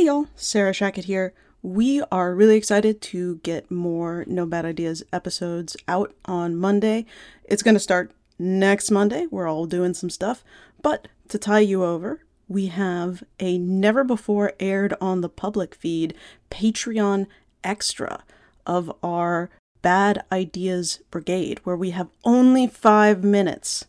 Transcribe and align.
Hey 0.00 0.06
y'all, 0.06 0.28
Sarah 0.34 0.72
Shackett 0.72 1.04
here. 1.04 1.34
We 1.60 2.02
are 2.10 2.34
really 2.34 2.56
excited 2.56 3.02
to 3.02 3.36
get 3.42 3.70
more 3.70 4.24
No 4.26 4.46
Bad 4.46 4.64
Ideas 4.64 5.02
episodes 5.12 5.76
out 5.86 6.14
on 6.24 6.56
Monday. 6.56 7.04
It's 7.44 7.62
going 7.62 7.74
to 7.74 7.78
start 7.78 8.10
next 8.38 8.90
Monday. 8.90 9.26
We're 9.30 9.46
all 9.46 9.66
doing 9.66 9.92
some 9.92 10.08
stuff. 10.08 10.42
But 10.80 11.08
to 11.28 11.36
tie 11.36 11.60
you 11.60 11.84
over, 11.84 12.24
we 12.48 12.68
have 12.68 13.22
a 13.40 13.58
never 13.58 14.02
before 14.02 14.54
aired 14.58 14.94
on 15.02 15.20
the 15.20 15.28
public 15.28 15.74
feed 15.74 16.14
Patreon 16.50 17.26
extra 17.62 18.24
of 18.64 18.90
our 19.02 19.50
Bad 19.82 20.24
Ideas 20.32 21.00
Brigade, 21.10 21.60
where 21.64 21.76
we 21.76 21.90
have 21.90 22.08
only 22.24 22.66
five 22.66 23.22
minutes 23.22 23.84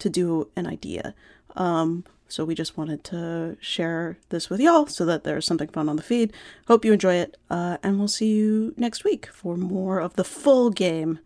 to 0.00 0.10
do 0.10 0.50
an 0.56 0.66
idea. 0.66 1.14
Um, 1.54 2.02
so 2.32 2.46
we 2.46 2.54
just 2.54 2.78
wanted 2.78 3.04
to 3.04 3.58
share 3.60 4.16
this 4.30 4.48
with 4.48 4.58
y'all 4.58 4.86
so 4.86 5.04
that 5.04 5.22
there's 5.22 5.44
something 5.44 5.68
fun 5.68 5.88
on 5.88 5.96
the 5.96 6.02
feed. 6.02 6.32
Hope 6.66 6.84
you 6.84 6.92
enjoy 6.92 7.16
it, 7.16 7.36
uh, 7.50 7.76
and 7.82 7.98
we'll 7.98 8.08
see 8.08 8.32
you 8.34 8.72
next 8.78 9.04
week 9.04 9.26
for 9.26 9.56
more 9.56 10.00
of 10.00 10.14
the 10.14 10.24
full 10.24 10.70
game 10.70 11.18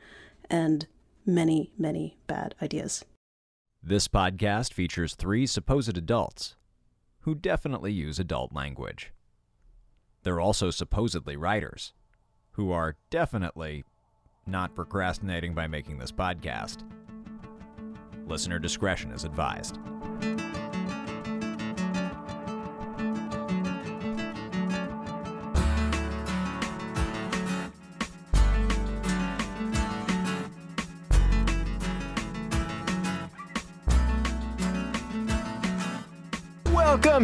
and 0.50 0.88
many, 1.24 1.70
many 1.78 2.18
bad 2.26 2.56
ideas. 2.60 3.04
This 3.80 4.08
podcast 4.08 4.72
features 4.72 5.14
three 5.14 5.46
supposed 5.46 5.96
adults 5.96 6.56
who 7.20 7.36
definitely 7.36 7.92
use 7.92 8.18
adult 8.18 8.52
language. 8.52 9.12
They're 10.24 10.40
also 10.40 10.70
supposedly 10.70 11.36
writers 11.36 11.92
who 12.52 12.72
are 12.72 12.96
definitely 13.10 13.84
not 14.44 14.74
procrastinating 14.74 15.54
by 15.54 15.68
making 15.68 15.98
this 15.98 16.10
podcast. 16.10 16.82
Listener 18.26 18.58
discretion 18.58 19.12
is 19.12 19.22
advised. 19.22 19.78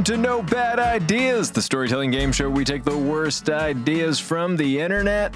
Welcome 0.02 0.16
to 0.16 0.20
No 0.20 0.42
Bad 0.42 0.80
Ideas, 0.80 1.52
the 1.52 1.62
storytelling 1.62 2.10
game 2.10 2.32
show. 2.32 2.50
We 2.50 2.64
take 2.64 2.82
the 2.82 2.98
worst 2.98 3.48
ideas 3.48 4.18
from 4.18 4.56
the 4.56 4.80
internet 4.80 5.32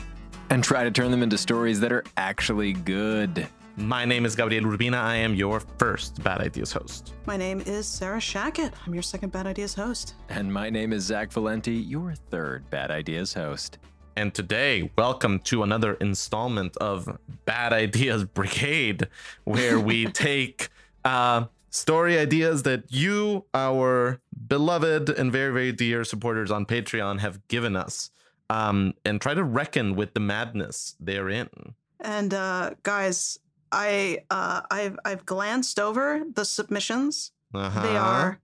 and 0.50 0.64
try 0.64 0.83
to 0.83 0.91
turn 0.91 1.12
them 1.12 1.23
into 1.23 1.39
stories 1.39 1.78
that 1.78 1.92
are 1.92 2.03
actually 2.17 2.73
good. 2.73 3.47
My 3.77 4.05
name 4.05 4.25
is 4.25 4.34
Gabriel 4.34 4.64
Urbina. 4.64 4.97
I 4.97 5.14
am 5.14 5.36
your 5.36 5.61
first 5.61 6.20
Bad 6.25 6.41
Ideas 6.41 6.73
host. 6.73 7.14
My 7.27 7.36
name 7.36 7.61
is 7.61 7.86
Sarah 7.86 8.19
Shackett. 8.19 8.73
I'm 8.84 8.92
your 8.92 9.05
second 9.05 9.31
Bad 9.31 9.47
Ideas 9.47 9.73
host. 9.73 10.17
And 10.31 10.53
my 10.53 10.69
name 10.69 10.92
is 10.92 11.05
Zach 11.05 11.30
Valenti, 11.30 11.75
your 11.75 12.17
third 12.17 12.69
Bad 12.69 12.91
Ideas 12.91 13.34
host. 13.34 13.78
And 14.17 14.34
today, 14.34 14.91
welcome 14.98 15.39
to 15.45 15.62
another 15.62 15.95
installment 15.95 16.77
of 16.78 17.17
Bad 17.45 17.73
Ideas 17.73 18.25
Brigade, 18.25 19.06
where 19.45 19.78
we 19.78 20.06
take 20.11 20.70
uh, 21.05 21.45
story 21.77 22.19
ideas 22.19 22.62
that 22.64 22.84
you, 22.88 23.44
our 23.55 24.20
beloved 24.48 25.10
and 25.10 25.30
very, 25.30 25.52
very 25.52 25.72
dear 25.72 26.05
supporters 26.05 26.50
on 26.50 26.66
Patreon, 26.66 27.20
have 27.20 27.46
given 27.48 27.77
us 27.77 28.10
um, 28.50 28.94
and 29.05 29.20
try 29.20 29.34
to 29.34 29.44
reckon 29.44 29.94
with 29.94 30.14
the 30.14 30.20
madness 30.20 30.96
therein. 30.98 31.74
And 32.00 32.33
uh, 32.33 32.70
guys, 32.83 33.38
I 33.72 34.20
uh, 34.30 34.62
I've 34.70 34.98
I've 35.05 35.27
glanced 35.27 35.78
over 35.78 36.22
the 36.33 36.44
submissions. 36.44 37.33
Uh-huh. 37.55 37.83
They 37.83 37.96
are 37.96 38.40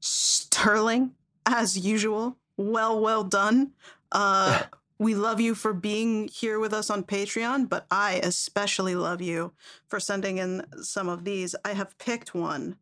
sterling 0.00 1.12
as 1.44 1.78
usual. 1.78 2.36
Well, 2.56 3.00
well 3.00 3.24
done. 3.24 3.72
Uh, 4.12 4.62
we 4.98 5.14
love 5.14 5.40
you 5.40 5.54
for 5.54 5.72
being 5.74 6.28
here 6.28 6.58
with 6.58 6.72
us 6.72 6.88
on 6.90 7.04
Patreon, 7.04 7.68
but 7.68 7.86
I 7.90 8.14
especially 8.22 8.94
love 8.94 9.20
you 9.20 9.52
for 9.88 10.00
sending 10.00 10.38
in 10.38 10.64
some 10.82 11.08
of 11.08 11.24
these. 11.24 11.54
I 11.64 11.72
have 11.74 11.96
picked 11.98 12.34
one 12.34 12.76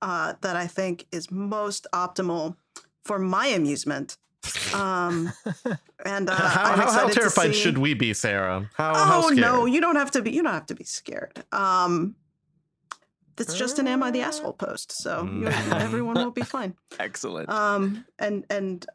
uh, 0.00 0.34
that 0.42 0.56
I 0.56 0.66
think 0.66 1.06
is 1.10 1.30
most 1.30 1.86
optimal 1.92 2.56
for 3.04 3.18
my 3.18 3.46
amusement. 3.48 4.16
Um, 4.74 5.32
and 6.04 6.30
uh, 6.30 6.34
how, 6.36 6.72
I'm 6.72 6.78
how, 6.78 6.82
how 6.82 6.82
excited 6.84 7.12
to 7.14 7.18
terrified 7.20 7.54
see- 7.54 7.60
should 7.60 7.78
we 7.78 7.94
be, 7.94 8.14
Sarah? 8.14 8.70
How, 8.74 8.94
how 8.94 9.18
Oh 9.18 9.22
scared? 9.22 9.38
no, 9.38 9.66
you 9.66 9.80
don't 9.80 9.96
have 9.96 10.12
to 10.12 10.22
be. 10.22 10.30
You 10.30 10.42
don't 10.44 10.52
have 10.52 10.66
to 10.66 10.74
be 10.76 10.84
scared. 10.84 11.42
Um, 11.50 12.14
it's 13.38 13.54
just 13.54 13.78
an 13.78 13.86
"Am 13.88 14.02
I 14.02 14.10
the 14.12 14.20
asshole?" 14.22 14.52
post, 14.54 14.92
so 14.92 15.24
you, 15.24 15.46
Mm. 15.48 15.80
everyone 15.80 16.14
will 16.14 16.30
be 16.30 16.42
fine. 16.42 16.74
Excellent. 17.00 17.48
Um, 17.50 18.04
and 18.18 18.44
and 18.48 18.86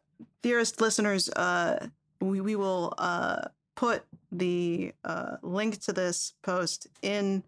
dearest 0.42 0.80
listeners, 0.80 1.28
uh, 1.30 1.86
we 2.22 2.40
we 2.40 2.56
will 2.56 2.94
uh 2.98 3.42
put 3.74 4.04
the 4.30 4.92
uh 5.04 5.36
link 5.42 5.80
to 5.82 5.92
this 5.92 6.34
post 6.42 6.86
in 7.02 7.42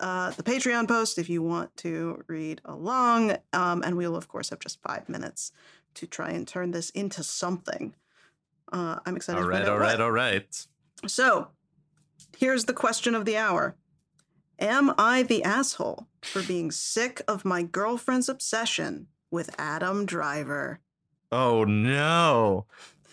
uh 0.00 0.30
the 0.30 0.42
Patreon 0.42 0.88
post 0.88 1.18
if 1.18 1.28
you 1.28 1.42
want 1.42 1.76
to 1.78 2.22
read 2.26 2.60
along. 2.64 3.36
Um, 3.52 3.82
and 3.82 3.96
we 3.96 4.06
will 4.06 4.16
of 4.16 4.28
course 4.28 4.50
have 4.50 4.60
just 4.60 4.80
five 4.82 5.08
minutes 5.08 5.52
to 5.94 6.06
try 6.06 6.30
and 6.30 6.46
turn 6.46 6.70
this 6.70 6.90
into 6.90 7.22
something. 7.22 7.94
Uh, 8.72 8.98
I'm 9.06 9.16
excited. 9.16 9.40
all 9.40 9.48
right, 9.48 9.66
all 9.66 9.74
what. 9.74 9.80
right, 9.80 10.00
all 10.00 10.12
right. 10.12 10.66
So, 11.06 11.48
here's 12.36 12.64
the 12.64 12.72
question 12.72 13.14
of 13.14 13.24
the 13.24 13.36
hour 13.36 13.76
Am 14.58 14.94
I 14.96 15.22
the 15.22 15.44
asshole 15.44 16.06
for 16.22 16.42
being 16.42 16.70
sick 16.70 17.20
of 17.28 17.44
my 17.44 17.62
girlfriend's 17.62 18.28
obsession 18.28 19.08
with 19.30 19.54
Adam 19.58 20.06
Driver? 20.06 20.80
Oh 21.30 21.64
no. 21.64 22.66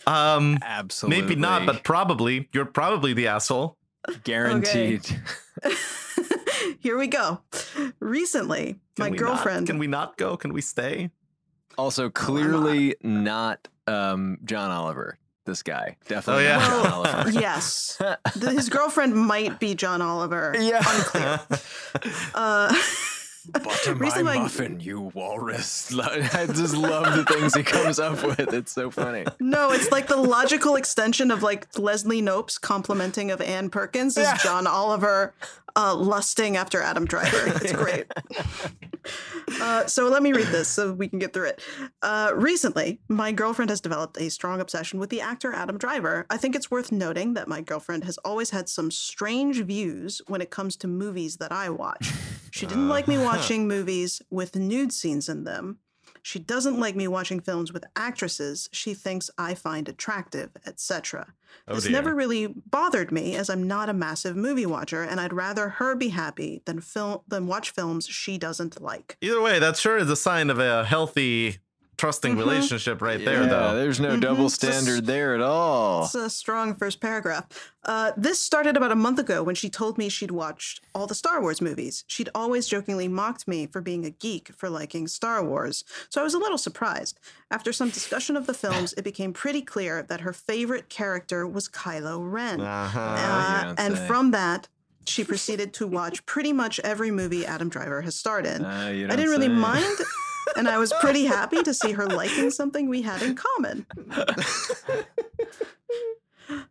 Um, 0.08 0.58
Absolutely. 0.62 1.22
maybe 1.22 1.36
not, 1.36 1.66
but 1.66 1.84
probably. 1.84 2.50
You're 2.54 2.66
probably 2.66 3.14
the 3.14 3.28
asshole. 3.28 3.78
guaranteed. 4.24 5.06
Here 6.80 6.98
we 6.98 7.08
go. 7.08 7.40
Recently, 8.00 8.80
Can 8.96 9.06
my 9.06 9.10
we 9.10 9.18
not- 9.18 9.26
girlfriend. 9.28 9.68
can 9.68 9.78
we 9.78 9.88
not 9.88 10.18
go? 10.18 10.36
Can 10.38 10.54
we 10.54 10.62
stay? 10.62 11.10
Also, 11.78 12.10
clearly 12.10 12.96
not 13.02 13.68
um, 13.88 14.38
John 14.46 14.70
Oliver. 14.72 15.18
This 15.46 15.62
guy. 15.64 15.98
Definitely 16.08 16.46
Oh, 16.46 16.48
yeah. 16.48 16.68
John 16.68 16.88
Oliver. 16.92 17.30
yes. 17.40 18.02
His 18.40 18.70
girlfriend 18.70 19.14
might 19.16 19.60
be 19.60 19.76
John 19.76 20.02
Oliver. 20.02 20.56
Yeah. 20.60 20.78
Unclear. 20.86 21.40
Uh, 22.34 22.74
Butter 23.52 23.96
my 23.96 24.00
recently, 24.02 24.24
my- 24.24 24.38
muffin, 24.44 24.80
you 24.80 25.12
walrus. 25.14 25.94
I 26.00 26.46
just 26.48 26.76
love 26.76 27.16
the 27.16 27.26
things 27.26 27.54
he 27.56 27.64
comes 27.64 28.00
up 28.00 28.24
with. 28.24 28.54
It's 28.54 28.72
so 28.72 28.90
funny. 28.92 29.26
No, 29.40 29.72
it's 29.72 29.92
like 29.92 30.08
the 30.08 30.18
logical 30.18 30.76
extension 30.76 31.32
of 31.32 31.44
like 31.44 31.68
Leslie 31.78 32.22
Knope's 32.22 32.58
complimenting 32.58 33.32
of 33.32 33.42
Ann 33.42 33.70
Perkins 33.70 34.18
is 34.18 34.24
Yeah. 34.24 34.38
John 34.38 34.68
Oliver 34.68 35.34
uh, 35.76 35.96
lusting 35.96 36.56
after 36.56 36.82
Adam 36.82 37.06
Driver. 37.06 37.44
It's 37.62 37.72
great. 37.74 38.06
Uh, 39.62 39.86
so 39.88 40.08
let 40.08 40.24
me 40.24 40.32
read 40.32 40.48
this 40.48 40.68
so 40.68 40.94
we 40.94 41.08
can 41.08 41.20
get 41.20 41.34
through 41.34 41.48
it. 41.48 41.62
Uh, 42.02 42.32
recently, 42.36 43.00
my 43.10 43.32
girlfriend 43.32 43.70
has 43.70 43.82
developed 43.82 44.18
a 44.18 44.30
strong 44.30 44.62
obsession 44.62 45.00
with 45.00 45.10
the 45.10 45.20
actor 45.22 45.54
Adam 45.54 45.78
Driver. 45.78 46.26
I 46.30 46.38
think 46.38 46.56
it's 46.56 46.72
worth 46.72 46.92
noting 46.92 47.34
that 47.34 47.48
my 47.48 47.62
girlfriend 47.62 48.04
has 48.06 48.18
always 48.20 48.52
had 48.52 48.70
some 48.70 48.90
strange 48.92 49.62
views 49.64 50.22
when 50.28 50.42
it 50.42 50.50
comes 50.50 50.76
to 50.78 50.88
movies 50.88 51.38
that 51.38 51.52
I 51.52 51.70
watch. 51.70 52.12
She 52.54 52.68
didn't 52.68 52.88
like 52.88 53.08
me 53.08 53.18
uh. 53.18 53.24
watching 53.32 53.68
movies 53.68 54.22
with 54.30 54.56
nude 54.56 54.94
scenes 54.94 55.28
in 55.28 55.44
them. 55.44 55.80
She 56.22 56.38
doesn't 56.38 56.80
like 56.80 56.96
me 56.96 57.08
watching 57.08 57.40
films 57.40 57.74
with 57.74 57.84
actresses 57.96 58.70
she 58.72 58.94
thinks 58.94 59.32
I 59.40 59.56
find 59.56 59.90
attractive, 59.90 60.52
etc. 60.66 61.34
Oh, 61.68 61.76
this 61.76 61.86
dear. 61.86 61.94
never 61.94 62.14
really 62.14 62.48
bothered 62.48 63.12
me 63.12 63.36
as 63.36 63.50
I'm 63.50 63.68
not 63.68 63.90
a 63.90 63.94
massive 63.94 64.36
movie 64.36 64.68
watcher 64.68 65.02
and 65.02 65.20
I'd 65.20 65.34
rather 65.34 65.68
her 65.70 65.96
be 65.96 66.10
happy 66.10 66.62
than 66.66 66.80
film 66.80 67.22
than 67.28 67.48
watch 67.48 67.72
films 67.72 68.08
she 68.08 68.38
doesn't 68.38 68.80
like. 68.80 69.18
Either 69.20 69.42
way, 69.42 69.58
that 69.58 69.76
sure 69.76 69.98
is 69.98 70.10
a 70.10 70.16
sign 70.16 70.52
of 70.52 70.60
a 70.60 70.86
healthy, 70.86 71.58
trusting 71.98 72.36
Mhm. 72.36 72.40
relationship 72.40 73.02
right 73.02 73.24
there, 73.24 73.46
though. 73.46 73.76
there's 73.76 74.00
no 74.00 74.16
Mhm. 74.18 74.22
double 74.22 74.46
It's 74.48 74.58
just- 74.58 74.80
standard 74.80 75.06
there 75.06 75.36
at 75.36 75.42
all. 75.42 76.06
It's 76.06 76.16
a 76.16 76.30
strong 76.30 76.76
first 76.76 77.00
paragraph. 77.00 77.46
Uh, 77.86 78.12
this 78.18 78.40
started 78.40 78.76
about 78.76 78.92
a 78.92 78.96
month 78.96 79.20
ago 79.20 79.44
when 79.44 79.56
she 79.56 79.70
told 79.70 79.98
me 79.98 80.10
she'd 80.10 80.32
watched 80.32 80.82
all 80.96 81.06
the 81.08 81.16
Star 81.16 81.40
Wars 81.42 81.62
movies. 81.62 82.04
She'd 82.08 82.30
always 82.34 82.68
jokingly 82.68 83.08
mocked 83.08 83.48
me 83.48 83.68
for 83.68 83.80
being 83.82 84.06
a 84.06 84.10
geek 84.10 84.52
for 84.58 84.70
liking 84.70 85.08
Star 85.08 85.44
Wars, 85.44 85.84
so 86.10 86.20
I 86.20 86.24
was 86.24 86.34
a 86.34 86.40
little 86.40 86.58
surprised. 86.58 87.20
After 87.52 87.72
some 87.72 87.90
discussion 87.90 88.36
of 88.36 88.48
the 88.48 88.54
films, 88.54 88.94
it 88.98 89.04
became 89.04 89.32
pretty 89.34 89.62
clear 89.62 90.02
that 90.04 90.22
her 90.22 90.34
favorite 90.34 90.90
character 90.90 91.46
was 91.48 91.68
Kylo 91.70 92.20
Ren. 92.20 92.60
Uh-huh. 92.62 93.00
Uh, 93.00 93.04
Uh, 93.04 93.58
you 93.60 93.66
don't 93.66 93.80
and 93.80 93.98
say. 93.98 94.08
from 94.08 94.32
that, 94.32 94.68
she 95.06 95.24
proceeded 95.26 95.74
to 95.74 95.86
watch 95.86 96.26
pretty 96.26 96.54
much 96.54 96.80
every 96.80 97.12
movie 97.12 97.46
Adam 97.46 97.68
Driver 97.70 98.02
has 98.02 98.16
starred 98.16 98.46
in. 98.46 98.64
Uh, 98.64 98.70
I 98.70 98.92
don't 99.02 99.10
didn't 99.18 99.30
really 99.32 99.50
mind, 99.50 99.86
and 100.56 100.68
I 100.68 100.78
was 100.78 100.94
pretty 101.02 101.26
happy 101.26 101.62
to 101.64 101.74
see 101.74 101.92
her 101.94 102.06
liking 102.08 102.50
something 102.52 102.88
we 102.90 103.02
had 103.02 103.22
in 103.22 103.36
common. 103.36 103.86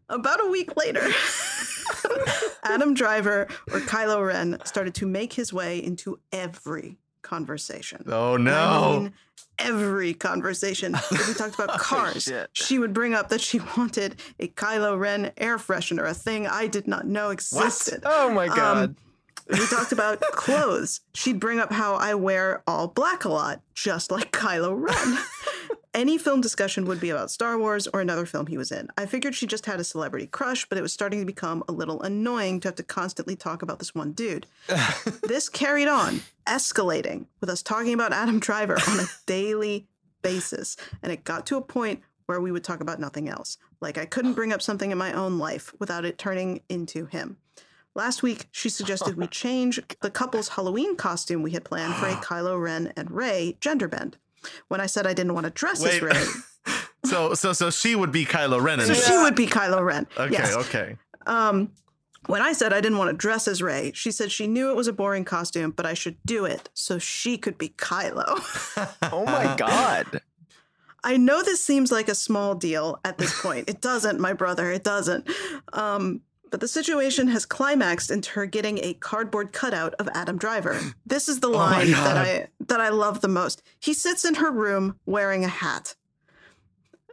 About 0.09 0.45
a 0.45 0.49
week 0.51 0.77
later, 0.77 1.09
Adam 2.63 2.93
Driver 2.95 3.49
or 3.73 3.81
Kylo 3.81 4.25
Ren 4.27 4.59
started 4.65 4.95
to 4.97 5.07
make 5.07 5.33
his 5.33 5.53
way 5.53 5.83
into 5.83 6.21
every 6.31 6.99
conversation. 7.23 8.05
Oh 8.07 8.35
I 8.35 8.37
no. 8.37 9.01
mean, 9.01 9.13
every 9.59 10.13
conversation. 10.13 10.95
If 11.11 11.29
we 11.29 11.35
talked 11.35 11.55
about 11.59 11.79
cars, 11.81 12.25
shit. 12.25 12.51
she 12.53 12.79
would 12.79 12.93
bring 12.93 13.15
up 13.15 13.31
that 13.31 13.41
she 13.41 13.61
wanted 13.79 14.21
a 14.39 14.49
Kylo 14.49 14.99
Ren 14.99 15.33
air 15.39 15.57
freshener, 15.57 16.07
a 16.07 16.15
thing 16.15 16.47
I 16.47 16.67
did 16.67 16.87
not 16.87 17.07
know 17.07 17.31
existed. 17.31 18.03
Oh 18.05 18.31
my 18.33 18.49
Um, 18.49 18.57
god. 18.57 18.91
If 18.91 18.97
we 19.49 19.67
talked 19.67 19.93
about 19.93 20.21
clothes, 20.33 21.01
she'd 21.15 21.41
bring 21.41 21.59
up 21.59 21.73
how 21.73 21.95
I 21.95 22.15
wear 22.15 22.63
all 22.67 22.89
black 22.89 23.25
a 23.25 23.29
lot, 23.29 23.61
just 23.75 24.11
like 24.11 24.33
Kylo 24.33 24.75
Ren. 24.81 25.19
Any 25.95 26.17
film 26.17 26.41
discussion 26.41 26.87
would 26.87 27.01
be 27.01 27.11
about 27.11 27.31
Star 27.31 27.59
Wars 27.59 27.87
or 27.87 28.01
another 28.01 28.25
film 28.25 28.47
he 28.47 28.57
was 28.57 28.73
in. 28.73 28.89
I 28.97 29.05
figured 29.05 29.35
she 29.35 29.47
just 29.47 29.67
had 29.67 29.79
a 29.79 29.85
celebrity 29.85 30.27
crush, 30.27 30.67
but 30.67 30.79
it 30.79 30.83
was 30.83 30.93
starting 30.93 31.21
to 31.21 31.27
become 31.27 31.63
a 31.69 31.73
little 31.73 32.01
annoying 32.01 32.61
to 32.61 32.69
have 32.69 32.77
to 32.77 32.83
constantly 32.83 33.37
talk 33.37 33.61
about 33.61 33.79
this 33.79 33.95
one 33.95 34.13
dude. 34.13 34.47
this 35.23 35.51
carried 35.51 35.89
on, 35.89 36.23
escalating, 36.47 37.27
with 37.41 37.51
us 37.51 37.63
talking 37.63 37.93
about 37.93 38.15
Adam 38.15 38.41
Driver 38.41 38.79
on 38.89 39.01
a 39.01 39.07
daily 39.27 39.87
basis. 40.23 40.79
And 41.03 41.13
it 41.13 41.25
got 41.25 41.45
to 41.47 41.59
a 41.59 41.63
point 41.63 42.01
where 42.25 42.41
we 42.41 42.53
would 42.53 42.65
talk 42.65 42.81
about 42.81 42.99
nothing 42.99 43.29
else. 43.29 43.59
Like 43.83 43.99
I 43.99 44.07
couldn't 44.07 44.33
bring 44.33 44.53
up 44.53 44.63
something 44.63 44.91
in 44.91 44.97
my 44.97 45.13
own 45.13 45.39
life 45.39 45.75
without 45.79 46.07
it 46.07 46.17
turning 46.17 46.63
into 46.71 47.05
him. 47.07 47.37
Last 47.95 48.23
week, 48.23 48.47
she 48.51 48.69
suggested 48.69 49.17
we 49.17 49.27
change 49.29 49.81
the 50.01 50.11
couple's 50.11 50.49
Halloween 50.49 50.97
costume 50.97 51.43
we 51.43 51.51
had 51.51 51.65
planned 51.65 51.95
for 51.95 52.07
a 52.07 52.15
Kylo 52.17 52.61
Ren 52.61 52.93
and 52.97 53.11
Rey 53.11 53.57
gender 53.61 53.89
bend. 53.89 54.17
When 54.69 54.81
I 54.81 54.87
said 54.87 55.07
I 55.07 55.15
didn't 55.15 55.35
want 55.35 55.45
to 55.45 55.51
dress 55.51 55.85
as 55.85 56.01
Wait. 56.01 56.03
Rey, 56.03 56.25
so 57.05 57.35
so 57.35 57.53
so 57.53 57.71
she 57.71 57.95
would 57.95 58.11
be 58.11 58.25
Kylo 58.25 58.61
Ren. 58.61 58.81
so 58.81 58.95
she 58.95 59.17
would 59.17 59.37
be 59.37 59.47
Kylo 59.47 59.85
Ren. 59.85 60.07
okay, 60.17 60.33
yes. 60.33 60.55
okay. 60.57 60.97
Um, 61.27 61.71
when 62.27 62.43
I 62.43 62.53
said 62.53 62.73
I 62.73 62.81
didn't 62.81 62.99
want 62.99 63.11
to 63.11 63.17
dress 63.17 63.47
as 63.47 63.63
Rey, 63.63 63.93
she 63.95 64.11
said 64.11 64.33
she 64.33 64.47
knew 64.47 64.71
it 64.71 64.77
was 64.77 64.87
a 64.89 64.93
boring 64.93 65.25
costume, 65.25 65.71
but 65.73 65.87
I 65.87 65.95
should 65.95 66.17
do 66.25 66.45
it 66.45 66.71
so 66.73 66.99
she 66.99 67.37
could 67.37 67.59
be 67.59 67.71
Kylo. 67.71 68.41
Oh 69.13 69.25
my 69.27 69.55
god. 69.57 70.21
I 71.05 71.17
know 71.17 71.43
this 71.43 71.63
seems 71.63 71.91
like 71.93 72.09
a 72.09 72.15
small 72.15 72.55
deal 72.55 73.01
at 73.05 73.19
this 73.19 73.39
point. 73.43 73.69
It 73.69 73.81
doesn't, 73.81 74.21
my 74.21 74.33
brother. 74.33 74.71
It 74.71 74.85
doesn't. 74.85 75.29
Um, 75.73 76.23
but 76.53 76.61
the 76.61 76.69
situation 76.69 77.29
has 77.29 77.45
climaxed 77.47 78.11
into 78.11 78.31
her 78.33 78.47
getting 78.47 78.79
a 78.79 78.95
cardboard 78.95 79.53
cutout 79.53 79.95
of 79.95 80.09
Adam 80.15 80.37
Driver. 80.37 80.79
This 81.05 81.29
is 81.29 81.41
the 81.41 81.49
Oh 81.49 81.53
line 81.53 81.91
that 81.91 82.17
I 82.17 82.49
that 82.69 82.81
I 82.81 82.91
love 82.91 83.23
the 83.23 83.29
most. 83.29 83.63
He 83.81 83.95
sits 83.95 84.25
in 84.25 84.35
her 84.37 84.51
room 84.53 85.01
wearing 85.05 85.45
a 85.45 85.49
hat. 85.49 85.97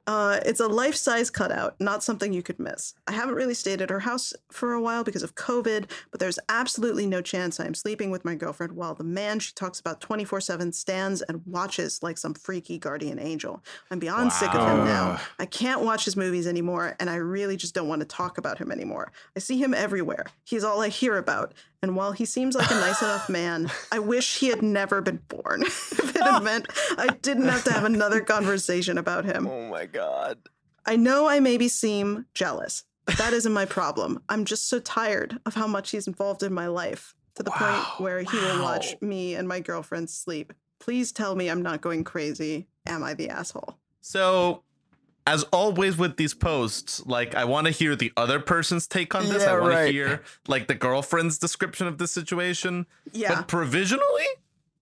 Uh, 0.09 0.39
it's 0.43 0.59
a 0.59 0.67
life 0.67 0.95
size 0.95 1.29
cutout, 1.29 1.75
not 1.79 2.01
something 2.01 2.33
you 2.33 2.41
could 2.41 2.57
miss. 2.57 2.95
I 3.05 3.11
haven't 3.11 3.35
really 3.35 3.53
stayed 3.53 3.79
at 3.79 3.91
her 3.91 3.99
house 3.99 4.33
for 4.51 4.73
a 4.73 4.81
while 4.81 5.03
because 5.03 5.21
of 5.21 5.35
COVID, 5.35 5.87
but 6.09 6.19
there's 6.19 6.39
absolutely 6.49 7.05
no 7.05 7.21
chance 7.21 7.59
I 7.59 7.67
am 7.67 7.75
sleeping 7.75 8.09
with 8.09 8.25
my 8.25 8.33
girlfriend 8.33 8.73
while 8.73 8.95
the 8.95 9.03
man 9.03 9.37
she 9.37 9.53
talks 9.53 9.79
about 9.79 10.01
24 10.01 10.41
7 10.41 10.71
stands 10.73 11.21
and 11.21 11.45
watches 11.45 12.01
like 12.01 12.17
some 12.17 12.33
freaky 12.33 12.79
guardian 12.79 13.19
angel. 13.19 13.63
I'm 13.91 13.99
beyond 13.99 14.33
sick 14.33 14.51
of 14.55 14.67
him 14.67 14.83
now. 14.83 15.19
I 15.37 15.45
can't 15.45 15.83
watch 15.83 16.05
his 16.05 16.15
movies 16.15 16.47
anymore, 16.47 16.95
and 16.99 17.07
I 17.07 17.17
really 17.17 17.55
just 17.55 17.75
don't 17.75 17.87
want 17.87 17.99
to 17.99 18.07
talk 18.07 18.39
about 18.39 18.57
him 18.57 18.71
anymore. 18.71 19.11
I 19.35 19.39
see 19.41 19.61
him 19.61 19.75
everywhere. 19.75 20.25
He's 20.43 20.63
all 20.63 20.81
I 20.81 20.89
hear 20.89 21.19
about. 21.19 21.53
And 21.81 21.95
while 21.95 22.11
he 22.11 22.25
seems 22.25 22.55
like 22.55 22.69
a 22.69 22.75
nice 22.75 23.01
enough 23.01 23.29
man, 23.29 23.71
I 23.91 23.99
wish 23.99 24.39
he 24.39 24.47
had 24.47 24.61
never 24.61 25.01
been 25.01 25.21
born. 25.27 25.63
if 25.65 26.15
it 26.15 26.21
had 26.21 26.41
oh. 26.41 26.43
meant 26.43 26.67
I 26.97 27.07
didn't 27.21 27.47
have 27.47 27.63
to 27.65 27.73
have 27.73 27.85
another 27.85 28.21
conversation 28.21 28.97
about 28.97 29.25
him. 29.25 29.47
Oh 29.47 29.69
my 29.69 29.85
god. 29.85 30.39
I 30.85 30.95
know 30.95 31.27
I 31.27 31.39
maybe 31.39 31.67
seem 31.67 32.25
jealous, 32.33 32.83
but 33.05 33.17
that 33.17 33.33
isn't 33.33 33.53
my 33.53 33.65
problem. 33.65 34.21
I'm 34.27 34.45
just 34.45 34.67
so 34.67 34.79
tired 34.79 35.39
of 35.45 35.53
how 35.53 35.67
much 35.67 35.91
he's 35.91 36.07
involved 36.07 36.43
in 36.43 36.53
my 36.53 36.67
life 36.67 37.15
to 37.35 37.43
the 37.43 37.51
Wow, 37.51 37.83
point 37.83 38.01
where 38.01 38.21
he 38.21 38.37
will 38.37 38.61
watch 38.61 38.95
me 39.01 39.35
and 39.35 39.47
my 39.47 39.59
girlfriend 39.59 40.09
sleep. 40.09 40.53
Please 40.79 41.11
tell 41.11 41.35
me 41.35 41.49
I'm 41.49 41.61
not 41.61 41.81
going 41.81 42.03
crazy. 42.03 42.67
Am 42.87 43.03
I 43.03 43.13
the 43.13 43.29
asshole? 43.29 43.77
So, 44.01 44.63
as 45.27 45.43
always 45.51 45.97
with 45.97 46.17
these 46.17 46.33
posts, 46.33 47.05
like 47.05 47.35
I 47.35 47.45
want 47.45 47.67
to 47.67 47.71
hear 47.71 47.95
the 47.95 48.11
other 48.17 48.39
person's 48.39 48.87
take 48.87 49.13
on 49.13 49.27
this. 49.29 49.43
Yeah, 49.43 49.51
I 49.53 49.59
want 49.59 49.73
right. 49.73 49.85
to 49.87 49.91
hear 49.91 50.21
like 50.47 50.67
the 50.67 50.75
girlfriend's 50.75 51.37
description 51.37 51.87
of 51.87 51.97
this 51.97 52.11
situation. 52.11 52.85
Yeah. 53.11 53.35
But 53.35 53.47
provisionally, 53.47 54.25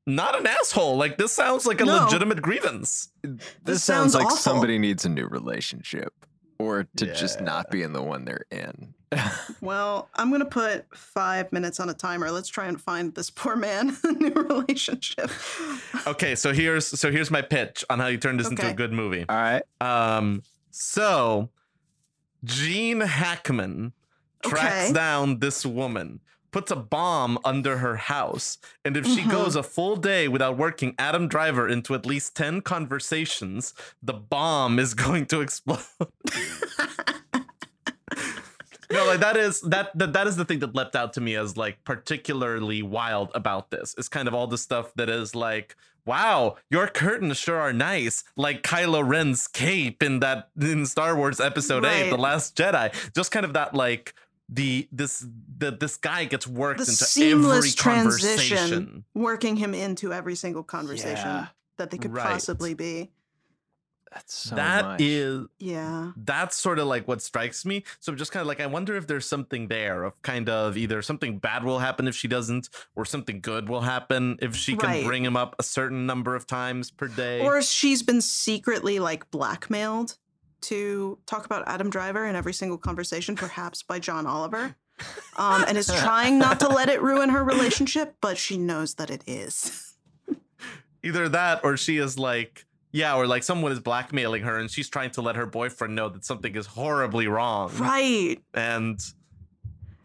not 0.06 0.40
an 0.40 0.48
asshole. 0.48 0.96
Like 0.98 1.18
this 1.18 1.34
sounds 1.34 1.66
like 1.66 1.82
a 1.82 1.86
No. 1.86 2.04
legitimate 2.06 2.42
grievance. 2.42 3.10
This, 3.24 3.42
This 3.64 3.84
sounds, 3.84 4.14
sounds 4.14 4.16
like 4.16 4.26
awful. 4.28 4.38
somebody 4.38 4.78
needs 4.80 5.04
a 5.06 5.10
new 5.10 5.28
relationship 5.28 6.14
or 6.60 6.88
to 6.96 7.14
just 7.14 7.42
not 7.42 7.70
be 7.70 7.82
in 7.84 7.92
the 7.94 8.02
one 8.02 8.24
they're 8.26 8.46
in. 8.50 8.94
Well, 9.62 10.10
I'm 10.16 10.30
going 10.30 10.40
to 10.42 10.46
put 10.46 10.86
five 10.96 11.52
minutes 11.52 11.80
on 11.80 11.90
a 11.90 11.94
timer. 11.94 12.30
Let's 12.32 12.50
try 12.50 12.68
and 12.68 12.80
find 12.80 13.14
this 13.16 13.30
poor 13.30 13.56
man 13.56 13.96
a 14.04 14.12
new 14.12 14.32
relationship. 14.32 15.32
Okay, 16.06 16.36
so 16.36 16.54
here's 16.54 16.86
so 16.88 17.12
here's 17.12 17.32
my 17.32 17.42
pitch 17.42 17.84
on 17.90 18.00
how 18.00 18.08
you 18.08 18.18
turn 18.18 18.38
this 18.38 18.50
into 18.50 18.68
a 18.70 18.74
good 18.74 18.92
movie. 18.94 19.26
All 19.28 19.36
right. 19.36 19.64
Um, 19.82 20.44
so 20.72 21.50
Gene 22.44 23.02
Hackman 23.02 23.94
tracks 24.44 24.86
Okay. 24.86 24.94
down 24.94 25.40
this 25.40 25.66
woman, 25.66 26.20
puts 26.52 26.72
a 26.72 26.76
bomb 26.76 27.40
under 27.44 27.78
her 27.80 27.96
house, 27.96 28.58
and 28.86 28.96
if 28.96 29.06
she 29.06 29.22
Mhm. 29.24 29.32
goes 29.32 29.56
a 29.56 29.64
full 29.64 29.96
day 29.96 30.28
without 30.28 30.58
working 30.58 30.94
Adam 31.00 31.28
Driver 31.28 31.68
into 31.68 31.94
at 31.96 32.06
least 32.06 32.36
10 32.36 32.62
conversations, 32.62 33.74
the 34.04 34.14
bomb 34.14 34.78
is 34.80 34.94
going 35.06 35.26
to 35.28 35.42
explode. 35.42 35.82
No, 38.98 39.06
like 39.06 39.20
that 39.20 39.38
is 39.38 39.62
that, 39.62 39.98
that 39.98 40.14
that 40.14 40.28
is 40.28 40.36
the 40.36 40.46
thing 40.46 40.60
that 40.60 40.74
leapt 40.76 40.96
out 40.96 41.14
to 41.14 41.22
me 41.22 41.36
as 41.36 41.56
like 41.58 41.84
particularly 41.84 42.82
wild 42.82 43.30
about 43.36 43.70
this. 43.72 43.94
It's 43.98 44.10
kind 44.10 44.28
of 44.28 44.34
all 44.34 44.48
the 44.48 44.58
stuff 44.58 44.92
that 44.96 45.10
is 45.10 45.36
like, 45.36 45.76
wow, 46.06 46.56
your 46.70 46.88
curtains 46.88 47.38
sure 47.38 47.60
are 47.60 47.74
nice, 47.74 48.24
like 48.36 48.64
Kylo 48.64 49.08
Ren's 49.08 49.48
cape 49.48 50.02
in 50.02 50.20
that 50.22 50.50
in 50.60 50.86
Star 50.86 51.16
Wars 51.16 51.40
Episode 51.40 51.86
Eight, 51.86 52.10
The 52.10 52.18
Last 52.18 52.56
Jedi. 52.58 52.92
Just 53.14 53.32
kind 53.32 53.46
of 53.46 53.54
that 53.54 53.74
like 53.74 54.14
the 54.50 54.88
this 54.92 55.26
the 55.58 55.72
this 55.72 55.98
guy 55.98 56.24
gets 56.26 56.48
worked 56.48 56.80
the 56.80 56.84
into 56.84 57.04
seamless 57.06 57.58
every 57.58 57.72
transition, 57.72 58.58
conversation. 58.58 59.04
working 59.14 59.56
him 59.58 59.74
into 59.74 60.14
every 60.14 60.36
single 60.36 60.64
conversation 60.64 61.18
Yeah. 61.28 61.48
that 61.78 61.92
they 61.92 61.98
could 61.98 62.14
Right. 62.14 62.26
possibly 62.26 62.74
be. 62.74 63.12
That's 64.14 64.34
so 64.34 64.56
That 64.56 64.86
much. 64.86 65.02
is 65.02 65.46
Yeah. 65.60 66.12
that's 66.16 66.56
sort 66.56 66.80
of 66.80 66.88
like 66.88 67.08
what 67.08 67.22
strikes 67.22 67.66
me. 67.66 67.84
So 68.00 68.12
I'm 68.12 68.18
just 68.18 68.32
kind 68.32 68.42
of 68.42 68.48
like, 68.48 68.62
I 68.62 68.66
wonder 68.66 68.96
if 68.96 69.06
there's 69.08 69.26
something 69.28 69.68
there 69.68 70.04
of 70.04 70.22
kind 70.22 70.48
of 70.50 70.78
either 70.78 71.02
something 71.02 71.40
bad 71.40 71.64
will 71.64 71.80
happen 71.80 72.08
if 72.08 72.16
she 72.16 72.28
doesn't, 72.28 72.70
or 72.96 73.04
something 73.06 73.42
good 73.42 73.68
will 73.70 73.82
happen 73.82 74.38
if 74.42 74.56
she 74.56 74.76
can 74.78 74.90
Right. 74.90 75.06
bring 75.06 75.26
him 75.26 75.36
up 75.36 75.56
a 75.60 75.64
certain 75.64 76.06
number 76.06 76.36
of 76.36 76.48
times 76.48 76.90
per 76.90 77.08
day. 77.08 77.42
Or 77.42 77.62
she's 77.62 78.02
been 78.02 78.22
secretly 78.22 79.00
like 79.00 79.30
blackmailed 79.30 80.18
to 80.62 81.20
talk 81.26 81.46
about 81.46 81.68
Adam 81.68 81.90
Driver 81.90 82.26
in 82.26 82.36
every 82.36 82.54
single 82.54 82.78
conversation, 82.78 83.36
perhaps 83.36 83.84
by 83.84 84.00
John 84.00 84.26
Oliver. 84.26 84.76
Um, 85.36 85.64
and 85.68 85.78
is 85.78 85.86
trying 85.88 86.40
not 86.40 86.60
to 86.62 86.68
let 86.70 86.90
it 86.90 87.02
ruin 87.04 87.30
her 87.30 87.44
relationship, 87.44 88.16
but 88.22 88.38
she 88.38 88.58
knows 88.58 88.96
that 88.96 89.12
it 89.12 89.24
is. 89.28 89.94
either 91.04 91.30
that, 91.30 91.62
or 91.64 91.78
she 91.78 91.98
is 91.98 92.18
like, 92.18 92.66
yeah, 92.92 93.16
or 93.16 93.28
like 93.28 93.44
someone 93.44 93.72
is 93.72 93.80
blackmailing 93.80 94.44
her 94.44 94.58
and 94.58 94.70
she's 94.72 94.90
trying 94.90 95.12
to 95.12 95.22
let 95.22 95.36
her 95.36 95.46
boyfriend 95.46 95.96
know 95.96 96.10
that 96.10 96.26
something 96.26 96.56
is 96.56 96.66
horribly 96.68 97.28
wrong. 97.28 97.72
Right. 97.78 98.38
And 98.54 99.00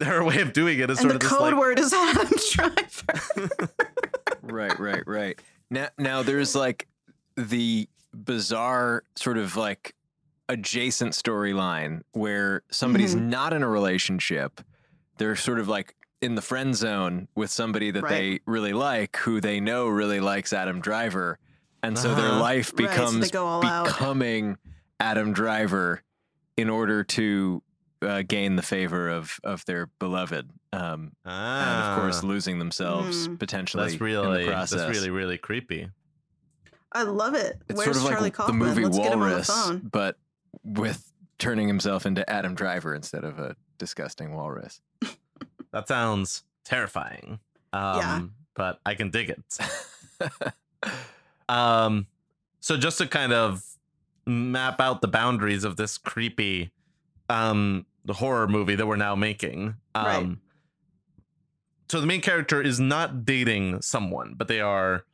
her 0.01 0.23
way 0.23 0.41
of 0.41 0.53
doing 0.53 0.79
it 0.79 0.89
is 0.89 0.99
And 0.99 1.09
sort 1.09 1.11
the 1.11 1.15
of 1.15 1.21
this 1.21 1.29
code 1.31 1.53
like, 1.53 1.57
word 1.59 1.79
is 1.79 1.93
Adam 1.93 2.29
Driver. 2.51 3.69
right, 4.41 4.79
right, 4.79 5.03
right. 5.07 5.41
Now, 5.69 5.87
now 5.97 6.23
there's 6.23 6.55
like 6.55 6.87
the 7.35 7.87
bizarre 8.13 9.03
sort 9.15 9.37
of 9.37 9.55
like 9.55 9.95
adjacent 10.49 11.13
storyline 11.13 12.01
where 12.11 12.63
somebody's 12.69 13.15
Mhm. 13.15 13.23
not 13.29 13.53
in 13.53 13.63
a 13.63 13.67
relationship. 13.67 14.61
They're 15.17 15.35
sort 15.35 15.59
of 15.59 15.67
like 15.67 15.95
in 16.21 16.35
the 16.35 16.41
friend 16.41 16.75
zone 16.75 17.27
with 17.35 17.49
somebody 17.49 17.91
that 17.91 18.03
Right. 18.03 18.09
they 18.11 18.39
really 18.45 18.73
like, 18.73 19.17
who 19.17 19.39
they 19.41 19.59
know 19.59 19.87
really 19.87 20.19
likes 20.19 20.53
Adam 20.53 20.79
Driver, 20.79 21.39
and 21.83 21.97
so 21.99 22.15
their 22.15 22.25
Uh-huh. 22.29 22.39
life 22.39 22.71
Right, 22.73 22.77
so 22.79 22.83
they 22.83 22.83
becomes 22.87 23.31
go 23.31 23.45
all 23.45 23.65
out. 23.65 23.85
becoming 23.87 24.57
Adam 24.99 25.33
Driver 25.33 26.01
in 26.57 26.69
order 26.69 27.03
to 27.03 27.61
uh, 28.01 28.21
gain 28.27 28.55
the 28.57 28.61
favor 28.61 29.07
of 29.09 29.39
of 29.43 29.63
their 29.65 29.87
beloved, 29.99 30.49
um, 30.73 31.11
and 31.23 31.79
of 31.91 31.99
course 31.99 32.21
Ah, 32.23 32.27
losing 32.27 32.59
themselves 32.59 33.27
Mm. 33.27 33.39
potentially 33.39 33.83
that's 33.89 34.01
really 34.01 34.41
in 34.41 34.47
the 34.47 34.51
process. 34.51 34.79
that's 34.81 34.97
really 34.97 35.09
really 35.09 35.37
creepy. 35.37 35.89
I 36.91 37.03
love 37.03 37.33
it. 37.33 37.61
It's 37.69 37.77
Where's 37.77 37.95
sort 37.97 38.05
of 38.05 38.11
Charlie 38.11 38.23
like 38.25 38.33
Kaufman? 38.33 38.59
the 38.59 38.65
movie 38.65 38.83
Let's 38.83 38.97
get 38.97 39.13
him 39.13 39.21
on 39.21 39.29
the 39.29 39.31
Walrus, 39.33 39.47
phone. 39.47 39.79
but 39.91 40.17
with 40.63 41.11
turning 41.39 41.67
himself 41.67 42.05
into 42.05 42.29
Adam 42.29 42.53
Driver 42.55 42.93
instead 42.93 43.23
of 43.23 43.39
a 43.39 43.55
disgusting 43.79 44.33
walrus. 44.33 44.79
That 45.71 45.87
sounds 45.87 46.43
terrifying. 46.65 47.39
Um, 47.73 47.97
Yeah. 47.97 48.21
but 48.53 48.79
I 48.85 48.93
can 48.95 49.09
dig 49.09 49.29
it. 49.31 49.43
Um, 51.49 52.07
so 52.59 52.77
just 52.77 52.97
to 52.99 53.07
kind 53.07 53.33
of 53.33 53.63
map 54.25 54.79
out 54.79 55.01
the 55.01 55.07
boundaries 55.07 55.63
of 55.63 55.75
this 55.75 55.97
creepy, 55.97 56.71
um, 57.29 57.85
the 58.05 58.13
horror 58.13 58.47
movie 58.47 58.75
that 58.75 58.85
we're 58.85 58.95
now 58.95 59.15
making. 59.15 59.75
Um, 59.95 60.05
Right. 60.05 60.37
so 61.89 61.99
the 62.01 62.07
main 62.07 62.21
character 62.21 62.61
is 62.61 62.79
not 62.79 63.25
dating 63.25 63.81
someone, 63.81 64.33
but 64.35 64.47
they 64.47 64.61
are 64.61 65.05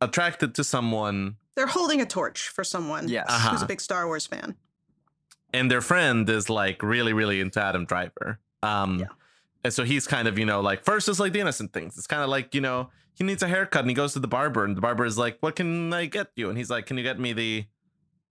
attracted 0.00 0.54
to 0.56 0.64
someone 0.64 1.36
They're 1.56 1.66
holding 1.66 2.00
a 2.00 2.06
torch 2.06 2.48
for 2.48 2.64
someone 2.64 3.08
Yes. 3.08 3.26
Uh-huh. 3.28 3.50
who's 3.50 3.62
a 3.62 3.66
big 3.66 3.80
Star 3.80 4.06
Wars 4.06 4.26
fan. 4.26 4.56
and 5.52 5.70
their 5.70 5.80
friend 5.80 6.28
is 6.30 6.48
like 6.48 6.82
really 6.82 7.12
really 7.12 7.40
into 7.40 7.60
Adam 7.62 7.84
Driver. 7.84 8.38
Um 8.62 9.00
Yeah. 9.00 9.06
And 9.64 9.72
so 9.72 9.84
he's 9.84 10.06
kind 10.06 10.26
of, 10.28 10.38
you 10.38 10.44
know, 10.46 10.60
like 10.60 10.84
first 10.84 11.08
it's 11.08 11.20
like 11.20 11.32
the 11.32 11.40
innocent 11.40 11.72
things. 11.72 11.96
It's 11.98 12.06
kind 12.06 12.22
of 12.22 12.28
like, 12.28 12.54
you 12.54 12.60
know, 12.60 12.90
he 13.14 13.24
needs 13.24 13.42
a 13.42 13.48
haircut 13.48 13.80
and 13.82 13.90
he 13.90 13.94
goes 13.94 14.12
to 14.14 14.18
the 14.18 14.28
barber 14.28 14.64
and 14.64 14.76
the 14.76 14.80
barber 14.80 15.04
is 15.04 15.18
like, 15.18 15.38
"What 15.40 15.56
can 15.56 15.92
I 15.92 16.06
get 16.06 16.28
you?" 16.36 16.48
And 16.48 16.56
he's 16.56 16.70
like, 16.70 16.86
"Can 16.86 16.96
you 16.96 17.02
get 17.02 17.18
me 17.20 17.32
the 17.34 17.66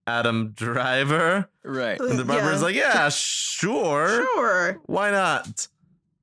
Adam 0.08 0.52
Driver?" 0.56 1.48
Right. 1.64 2.00
And 2.00 2.18
the 2.18 2.26
barber 2.26 2.48
Yeah. 2.50 2.56
is 2.56 2.62
like, 2.64 2.76
"Yeah, 2.76 3.10
sure. 3.10 4.26
Sure. 4.36 4.82
Why 4.86 5.12
not?" 5.12 5.68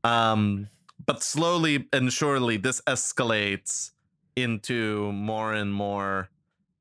Um 0.05 0.69
but 1.05 1.23
slowly 1.23 1.87
and 1.93 2.13
surely 2.13 2.57
this 2.57 2.81
escalates 2.89 3.93
into 4.35 5.13
more 5.13 5.53
and 5.53 5.73
more 5.73 6.29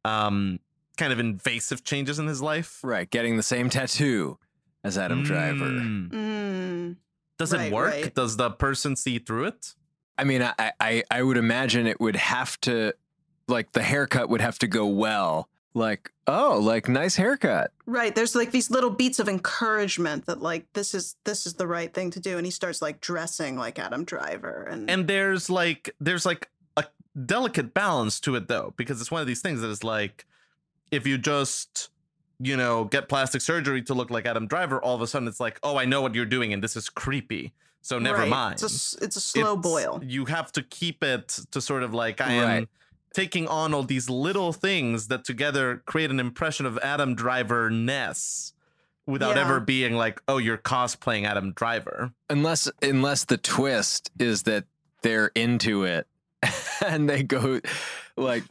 um 0.04 0.60
kind 0.98 1.14
of 1.14 1.20
invasive 1.20 1.84
changes 1.84 2.18
in 2.20 2.26
his 2.28 2.42
life. 2.42 2.80
Right. 2.84 3.10
Getting 3.10 3.38
the 3.38 3.44
same 3.44 3.70
tattoo 3.70 4.40
as 4.84 4.98
Adam 4.98 5.24
Driver. 5.24 5.66
Mm. 5.66 6.10
Does 7.38 7.54
Right, 7.54 7.68
it 7.68 7.74
work? 7.74 7.92
right. 7.92 8.16
Does 8.16 8.38
the 8.38 8.50
person 8.52 8.96
see 8.96 9.20
through 9.20 9.46
it? 9.46 9.74
I 10.18 10.24
mean, 10.24 10.42
I, 10.42 10.72
I 10.80 11.04
I 11.12 11.22
would 11.24 11.38
imagine 11.38 11.88
it 11.88 12.00
would 12.00 12.16
have 12.16 12.60
to, 12.62 12.94
like, 13.48 13.74
the 13.74 13.84
haircut 13.84 14.30
would 14.30 14.42
have 14.42 14.58
to 14.60 14.68
go 14.68 14.88
well. 14.88 15.50
Like, 15.74 16.14
oh, 16.26 16.58
like 16.64 16.88
nice 16.88 17.18
haircut. 17.18 17.72
Right. 17.86 18.16
There's 18.16 18.34
like 18.34 18.52
these 18.52 18.72
little 18.72 18.90
beats 18.92 19.20
of 19.20 19.28
encouragement 19.28 20.26
that 20.28 20.42
like 20.42 20.72
this 20.72 20.94
is 20.94 21.18
this 21.26 21.46
is 21.46 21.56
the 21.56 21.68
right 21.68 21.94
thing 21.94 22.12
to 22.12 22.22
do, 22.22 22.38
and 22.38 22.48
he 22.48 22.52
starts 22.52 22.82
like 22.82 23.02
dressing 23.02 23.58
like 23.58 23.78
Adam 23.78 24.06
Driver, 24.06 24.64
and, 24.72 24.90
And 24.90 25.06
there's 25.06 25.50
like 25.50 25.94
there's 26.00 26.26
like 26.26 26.50
a 26.78 26.86
delicate 27.26 27.74
balance 27.74 28.22
to 28.22 28.36
it 28.36 28.48
though, 28.48 28.74
because 28.78 29.02
it's 29.02 29.12
one 29.12 29.20
of 29.20 29.28
these 29.28 29.42
things 29.42 29.60
that 29.60 29.70
is 29.70 29.84
like 29.84 30.26
if 30.92 31.06
you 31.06 31.18
just 31.18 31.90
you 32.40 32.58
know 32.58 32.86
get 32.86 33.08
plastic 33.10 33.42
surgery 33.42 33.82
to 33.84 33.94
look 33.94 34.10
like 34.10 34.26
Adam 34.26 34.48
Driver, 34.48 34.82
all 34.82 34.96
of 34.96 35.02
a 35.02 35.08
sudden 35.08 35.28
it's 35.28 35.40
like, 35.40 35.60
oh, 35.64 35.78
I 35.78 35.86
know 35.86 36.02
what 36.02 36.16
you're 36.16 36.26
doing, 36.26 36.54
and 36.54 36.64
this 36.64 36.76
is 36.76 36.90
creepy. 36.90 37.54
So 37.82 38.00
never 38.00 38.20
Right. 38.20 38.30
mind. 38.30 38.54
It's 38.54 38.64
a, 38.64 38.66
s- 38.66 38.96
it's 39.02 39.16
a 39.16 39.22
slow 39.22 39.54
It's- 39.54 39.62
boil. 39.64 40.02
You 40.04 40.26
have 40.26 40.52
to 40.54 40.64
keep 40.64 41.04
it 41.04 41.40
to 41.52 41.62
sort 41.62 41.84
of 41.84 41.94
like 41.94 42.20
I 42.20 42.32
am 42.34 42.48
Right. 42.48 42.70
taking 43.14 43.48
on 43.48 43.74
all 43.74 43.84
these 43.84 44.10
little 44.10 44.54
things 44.54 45.08
that 45.10 45.24
together 45.24 45.84
create 45.86 46.10
an 46.10 46.20
impression 46.20 46.66
of 46.66 46.80
Adam 46.80 47.14
Driver 47.16 47.70
ness 47.70 48.54
without 49.06 49.36
Yeah. 49.36 49.44
ever 49.44 49.60
being 49.60 49.94
like, 49.96 50.20
oh, 50.28 50.38
you're 50.40 50.58
cosplaying 50.58 51.26
Adam 51.28 51.54
Driver. 51.54 52.12
Unless 52.28 52.72
unless 52.82 53.24
the 53.26 53.38
twist 53.38 54.10
is 54.20 54.44
that 54.44 54.66
they're 55.04 55.32
into 55.36 55.84
it 55.84 56.08
and 56.86 57.08
they 57.08 57.22
go 57.22 57.62
like 58.18 58.44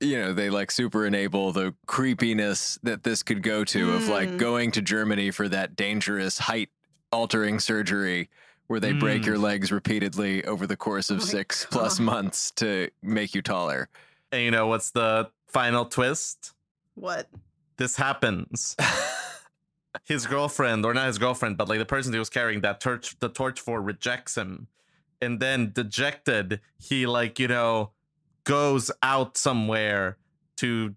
you 0.00 0.18
know 0.18 0.32
they 0.32 0.50
like 0.50 0.70
super 0.70 1.06
enable 1.06 1.52
the 1.52 1.74
creepiness 1.86 2.78
that 2.82 3.04
this 3.04 3.22
could 3.22 3.42
go 3.42 3.64
to 3.64 3.92
of 3.92 4.08
like 4.08 4.28
Mm. 4.30 4.38
going 4.38 4.70
to 4.72 4.82
Germany 4.82 5.30
for 5.30 5.48
that 5.48 5.76
dangerous 5.76 6.38
height 6.38 6.70
altering 7.12 7.60
surgery 7.60 8.28
where 8.66 8.80
they 8.80 8.92
break 8.92 9.22
Mm. 9.22 9.26
your 9.26 9.38
legs 9.38 9.70
repeatedly 9.70 10.44
over 10.44 10.66
the 10.66 10.76
course 10.76 11.08
of 11.10 11.18
Oh 11.18 11.20
my 11.20 11.26
6 11.26 11.66
plus 11.70 12.00
months 12.00 12.50
to 12.52 12.90
make 13.02 13.34
you 13.34 13.42
taller. 13.42 13.88
And 14.32 14.42
you 14.42 14.50
know 14.50 14.66
what's 14.66 14.90
the 14.90 15.30
final 15.46 15.84
twist? 15.84 16.52
What? 16.94 17.28
This 17.76 17.96
happens. 17.96 18.76
His 20.04 20.26
girlfriend, 20.26 20.84
or 20.86 20.94
not 20.94 21.06
his 21.06 21.18
girlfriend, 21.18 21.58
but 21.58 21.68
like 21.68 21.78
the 21.78 21.84
person 21.84 22.12
he 22.14 22.18
was 22.18 22.30
carrying 22.30 22.62
that 22.62 22.80
torch, 22.80 23.14
the 23.20 23.28
torch 23.28 23.60
for, 23.60 23.80
rejects 23.80 24.36
him, 24.36 24.68
and 25.20 25.38
then 25.38 25.70
dejected, 25.72 26.60
he 26.78 27.06
like 27.06 27.38
you 27.38 27.46
know 27.46 27.90
goes 28.44 28.90
out 29.02 29.36
somewhere 29.36 30.16
to, 30.56 30.94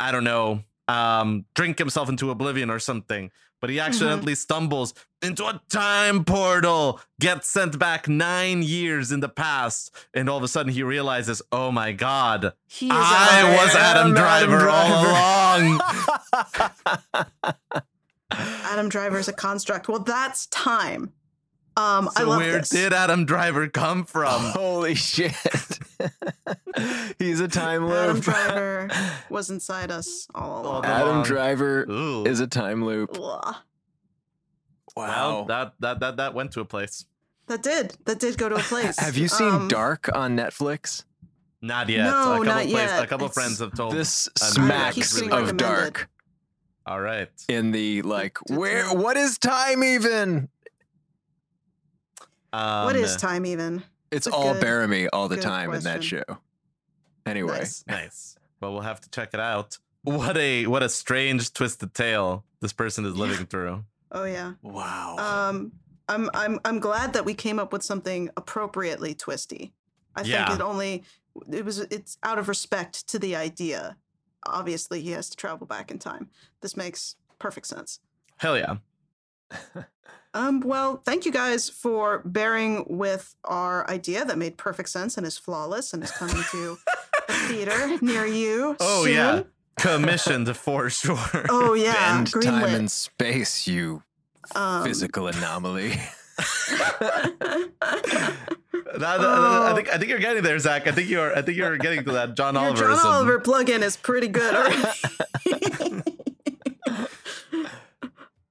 I 0.00 0.12
don't 0.12 0.24
know, 0.24 0.62
um, 0.88 1.44
drink 1.54 1.78
himself 1.78 2.08
into 2.08 2.30
oblivion 2.30 2.70
or 2.70 2.78
something. 2.78 3.30
But 3.58 3.70
he 3.70 3.80
accidentally 3.80 4.34
stumbles 4.34 4.92
into 5.22 5.44
a 5.46 5.60
time 5.70 6.24
portal, 6.26 7.00
gets 7.18 7.48
sent 7.48 7.78
back 7.78 8.06
nine 8.06 8.62
years 8.62 9.10
in 9.10 9.20
the 9.20 9.30
past, 9.30 9.90
and 10.12 10.28
all 10.28 10.36
of 10.36 10.42
a 10.44 10.48
sudden 10.48 10.70
he 10.72 10.82
realizes, 10.82 11.40
oh 11.50 11.72
my 11.72 11.92
god, 11.92 12.52
He 12.66 12.90
I 12.92 13.56
was 13.56 13.74
Adam 13.74 14.14
Adam 14.14 14.14
Driver 14.14 14.68
all 14.68 15.02
Driver. 15.02 15.80
along. 17.14 17.82
Adam 18.30 18.88
Driver 18.88 19.18
is 19.18 19.28
a 19.28 19.32
construct. 19.32 19.88
Well, 19.88 20.00
that's 20.00 20.46
time. 20.46 21.12
Um, 21.76 22.08
I 22.16 22.20
So 22.20 22.28
love 22.30 22.38
where 22.38 22.58
this. 22.58 22.70
did 22.70 22.92
Adam 22.94 23.26
Driver 23.26 23.68
come 23.68 24.04
from? 24.04 24.40
Holy 24.52 24.94
shit. 24.94 25.34
He's 27.18 27.40
a 27.40 27.48
time 27.48 27.86
loop. 27.86 27.94
Adam 27.96 28.14
loop. 28.16 28.24
Driver 28.24 28.88
was 29.28 29.50
inside 29.50 29.90
us 29.90 30.26
all 30.34 30.62
along. 30.62 30.82
the- 30.82 30.88
Adam 30.88 31.22
Driver 31.22 31.86
Ooh. 31.90 32.24
is 32.24 32.40
a 32.40 32.46
time 32.46 32.84
loop. 32.84 33.18
Wow. 33.18 33.54
Well, 34.96 35.44
that, 35.46 35.74
that 35.80 36.00
that 36.00 36.16
that 36.16 36.34
went 36.34 36.52
to 36.52 36.60
a 36.60 36.64
place. 36.64 37.04
That 37.48 37.62
did. 37.62 37.96
That 38.06 38.18
did 38.18 38.38
go 38.38 38.48
to 38.48 38.54
a 38.56 38.60
place. 38.60 38.98
Have 38.98 39.16
you 39.16 39.28
seen 39.28 39.48
Um, 39.48 39.68
Dark 39.68 40.08
on 40.14 40.36
Netflix? 40.36 41.04
Not 41.60 41.88
yet. 41.88 42.04
No, 42.04 42.10
a 42.10 42.24
couple 42.24 42.44
not 42.44 42.54
place- 42.62 42.70
yet. 42.70 43.02
A 43.02 43.06
couple 43.06 43.26
It's- 43.26 43.34
friends 43.34 43.58
have 43.60 43.74
told 43.74 43.92
This 43.94 44.28
I'm 44.40 44.52
smacks 44.52 44.94
keeps 44.94 45.14
getting 45.20 45.32
of. 45.32 45.56
Dark 45.56 46.08
All 46.86 47.00
right. 47.00 47.28
in 47.48 47.72
the 47.72 48.02
like, 48.02 48.38
where, 48.50 48.86
what 48.94 49.16
is 49.16 49.38
time 49.38 49.84
even? 49.84 50.48
Um, 52.52 52.84
what 52.86 52.96
is 52.96 53.16
time 53.16 53.44
even? 53.46 53.82
It's 54.10 54.26
a 54.26 54.30
all 54.32 54.52
good- 54.54 54.62
Bearamy 54.62 55.08
all 55.12 55.28
the 55.28 55.36
good 55.36 55.42
time 55.44 55.72
in 55.74 55.82
that 55.82 56.02
show. 56.04 56.22
Anyway, 57.24 57.58
Nice. 57.58 57.84
Nice. 57.88 58.36
Well, 58.60 58.72
we'll 58.72 58.82
have 58.82 59.00
to 59.02 59.10
check 59.10 59.30
it 59.34 59.40
out. 59.40 59.78
What 60.02 60.36
a 60.36 60.66
what 60.66 60.82
a 60.82 60.88
strange 60.88 61.52
twisted 61.52 61.92
tale 61.92 62.44
this 62.60 62.72
person 62.72 63.04
is 63.04 63.16
living 63.16 63.46
through. 63.46 63.84
Oh 64.12 64.24
yeah. 64.24 64.52
wow. 64.62 65.16
Um, 65.18 65.72
I'm 66.08 66.30
I'm 66.32 66.60
I'm 66.64 66.78
glad 66.78 67.12
that 67.14 67.24
we 67.24 67.34
came 67.34 67.58
up 67.58 67.72
with 67.72 67.82
something 67.82 68.30
appropriately 68.36 69.14
twisty. 69.14 69.72
I 70.14 70.22
Yeah. 70.22 70.46
think 70.46 70.60
it 70.60 70.62
only 70.62 71.02
it 71.52 71.64
was 71.64 71.80
it's 71.80 72.16
out 72.22 72.38
of 72.38 72.48
respect 72.48 73.08
to 73.08 73.18
the 73.18 73.34
idea. 73.34 73.96
Obviously, 74.46 75.02
he 75.02 75.10
has 75.10 75.28
to 75.30 75.36
travel 75.36 75.66
back 75.66 75.90
in 75.90 75.98
time. 75.98 76.30
This 76.60 76.76
makes 76.76 77.16
perfect 77.40 77.66
sense. 77.66 77.98
Hell 78.36 78.56
yeah. 78.56 78.76
Um, 80.34 80.60
well, 80.60 81.00
thank 81.02 81.24
you 81.24 81.32
guys 81.32 81.70
for 81.70 82.20
bearing 82.26 82.84
with 82.90 83.34
our 83.44 83.88
idea 83.88 84.22
that 84.22 84.36
made 84.36 84.58
perfect 84.58 84.90
sense 84.90 85.16
and 85.16 85.26
is 85.26 85.38
flawless 85.38 85.94
and 85.94 86.04
is 86.04 86.10
coming 86.10 86.36
to 86.50 86.76
a 87.26 87.32
theater 87.48 87.96
near 88.02 88.26
you. 88.26 88.76
Oh 88.78 89.04
soon. 89.06 89.14
yeah. 89.14 89.42
Commissioned 89.78 90.54
for 90.54 90.90
sure. 90.90 91.46
Oh 91.48 91.72
yeah. 91.72 91.94
Bend 92.16 92.32
greenlit. 92.32 92.42
time 92.44 92.74
and 92.74 92.90
space, 92.90 93.66
you 93.66 94.02
um, 94.54 94.84
physical 94.84 95.26
anomaly. 95.26 95.98
That- 98.98 99.20
that- 99.20 99.20
I 99.20 99.72
think 99.74 99.88
I 99.88 99.96
think 99.96 100.10
you're 100.10 100.18
getting 100.18 100.42
there, 100.42 100.58
Zach. 100.58 100.86
I 100.86 100.92
think 100.92 101.08
you're 101.08 101.34
I 101.34 101.40
think 101.40 101.56
you're 101.56 101.78
getting 101.78 102.04
to 102.04 102.12
that 102.12 102.36
John 102.36 102.54
Your 102.56 102.64
Oliver. 102.64 102.82
John 102.94 102.98
Oliver 103.06 103.38
plug-in 103.40 103.82
is 103.82 103.96
pretty 103.96 104.28
good. 104.28 104.82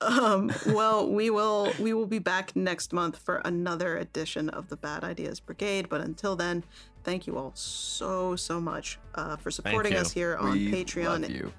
Already. 0.06 0.26
um, 0.26 0.74
well, 0.74 1.10
we 1.10 1.30
will 1.30 1.72
we 1.80 1.94
will 1.94 2.06
be 2.08 2.20
back 2.20 2.56
next 2.56 2.94
month 2.94 3.18
for 3.18 3.42
another 3.46 3.98
edition 3.98 4.50
of 4.50 4.70
the 4.70 4.78
Bad 4.78 5.04
Ideas 5.04 5.40
Brigade. 5.40 5.90
But 5.90 6.02
until 6.02 6.36
then, 6.36 6.64
thank 7.04 7.28
you 7.28 7.38
all 7.38 7.52
so 7.56 8.36
so 8.36 8.62
much 8.62 9.00
uh, 9.16 9.36
for 9.38 9.52
supporting 9.52 9.96
us 9.96 10.12
here 10.12 10.36
on 10.38 10.54
we 10.54 10.72
Patreon. 10.72 11.22
love 11.22 11.30
you. 11.30 11.54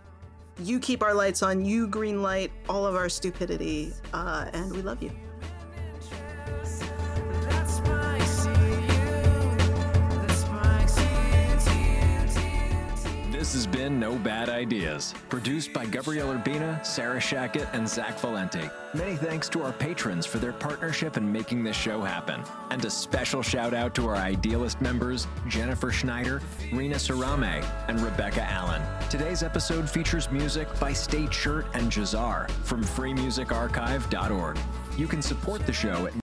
You 0.59 0.79
keep 0.79 1.03
our 1.03 1.13
lights 1.15 1.43
on. 1.43 1.65
You 1.65 1.87
green 1.87 2.23
light 2.23 2.51
all 2.69 2.87
of 2.87 2.95
our 2.95 3.09
stupidity, 3.09 3.93
uh, 4.15 4.49
and 4.53 4.73
we 4.73 4.81
love 4.83 5.03
you. 5.03 5.11
Has 13.57 13.67
been 13.67 13.99
No 13.99 14.17
Bad 14.19 14.51
Ideas, 14.51 15.15
produced 15.31 15.73
by 15.73 15.87
Gabriel 15.87 16.29
Urbina, 16.29 16.85
Sarah 16.85 17.19
Shackett, 17.19 17.67
and 17.73 17.89
Zach 17.89 18.21
Valenti. 18.21 18.69
Many 18.93 19.17
thanks 19.17 19.49
to 19.49 19.63
our 19.63 19.73
patrons 19.73 20.27
for 20.27 20.37
their 20.37 20.53
partnership 20.53 21.17
in 21.17 21.33
making 21.33 21.65
this 21.65 21.75
show 21.75 22.03
happen. 22.03 22.43
And 22.71 22.85
a 22.85 22.91
special 22.91 23.41
shout 23.41 23.73
out 23.73 23.95
to 23.95 24.09
our 24.09 24.15
Idealist 24.15 24.83
members, 24.83 25.27
Jennifer 25.49 25.91
Schneider, 25.91 26.43
Rena 26.71 26.97
Sarame, 26.97 27.65
and 27.89 27.99
Rebecca 28.01 28.43
Allen. 28.43 28.83
Today's 29.09 29.43
episode 29.43 29.89
features 29.89 30.31
music 30.31 30.69
by 30.79 30.93
State 30.93 31.33
Shirt 31.33 31.65
and 31.73 31.91
Jahzzar 31.91 32.51
from 32.51 32.85
freemusicarchive.org. 32.85 34.59
You 34.99 35.07
can 35.07 35.23
support 35.23 35.65
the 35.67 35.73
show 35.73 36.07
at 36.07 36.13